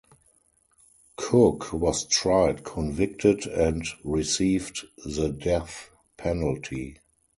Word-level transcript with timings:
Cook 1.15 1.71
was 1.73 2.05
tried, 2.07 2.63
convicted, 2.63 3.45
and 3.45 3.85
received 4.03 4.83
the 5.05 5.29
death 5.29 5.91
penalty. 6.17 6.97